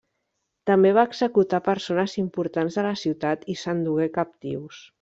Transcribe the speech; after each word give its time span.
També 0.69 0.93
va 0.97 1.03
executar 1.09 1.59
persones 1.67 2.15
importants 2.23 2.79
de 2.79 2.87
la 2.89 2.95
ciutat 3.05 3.45
i 3.55 3.59
s’endugué 3.65 4.09
captius. 4.19 4.81